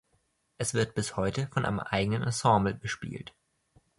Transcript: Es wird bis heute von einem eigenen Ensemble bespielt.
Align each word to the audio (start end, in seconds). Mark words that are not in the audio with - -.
Es 0.57 0.73
wird 0.73 0.95
bis 0.95 1.15
heute 1.15 1.47
von 1.53 1.63
einem 1.63 1.79
eigenen 1.79 2.23
Ensemble 2.23 2.73
bespielt. 2.73 3.35